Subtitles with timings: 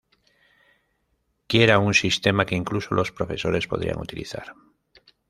[1.45, 4.55] Quiera un sistema que "incluso los profesores podrían utilizar".